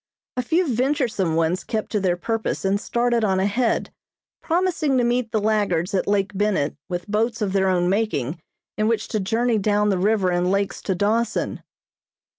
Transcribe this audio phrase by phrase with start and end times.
[0.35, 3.93] A few venturesome ones kept to their purpose and started on ahead,
[4.41, 8.41] promising to meet the laggards at Lake Bennett with boats of their own making
[8.79, 11.61] in which to journey down the river and lakes to Dawson.